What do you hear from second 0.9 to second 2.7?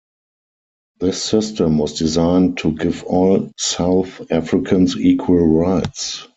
This system was designed